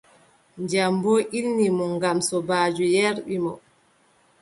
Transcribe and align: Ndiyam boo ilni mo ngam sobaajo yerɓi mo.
Ndiyam 0.61 0.93
boo 1.03 1.21
ilni 1.37 1.67
mo 1.77 1.85
ngam 1.95 2.17
sobaajo 2.27 2.85
yerɓi 2.95 3.35
mo. 3.45 3.53